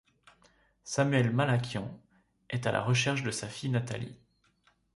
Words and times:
Samuel 0.83 1.31
Malakian 1.31 1.99
est 2.49 2.65
à 2.65 2.71
la 2.71 2.81
recherche 2.81 3.21
de 3.21 3.29
sa 3.29 3.47
fille 3.47 3.69
Nathalie. 3.69 4.17